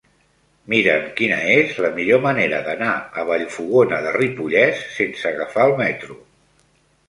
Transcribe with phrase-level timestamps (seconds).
[0.73, 6.23] Mira'm quina és la millor manera d'anar a Vallfogona de Ripollès sense agafar el metro.